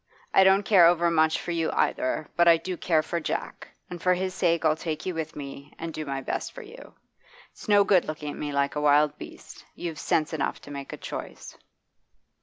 I 0.33 0.43
don't 0.43 0.63
care 0.65 0.87
over 0.87 1.11
much 1.11 1.39
for 1.39 1.51
you 1.51 1.69
either; 1.73 2.27
but 2.35 2.47
I 2.47 2.57
do 2.57 2.75
care 2.75 3.03
for 3.03 3.19
Jack, 3.19 3.67
and 3.87 4.01
for 4.01 4.15
his 4.15 4.33
sake 4.33 4.65
I'll 4.65 4.75
take 4.75 5.05
you 5.05 5.13
with 5.13 5.35
me, 5.35 5.75
and 5.77 5.93
do 5.93 6.07
my 6.07 6.21
best 6.21 6.53
for 6.53 6.63
you. 6.63 6.95
It's 7.51 7.69
no 7.69 7.83
good 7.83 8.05
looking 8.05 8.31
at 8.31 8.39
me 8.39 8.51
like 8.51 8.75
a 8.75 8.81
wild 8.81 9.15
beast 9.19 9.63
You've 9.75 9.99
sense 9.99 10.33
enough 10.33 10.59
to 10.61 10.71
make 10.71 10.91
a 10.91 10.97
choice. 10.97 11.55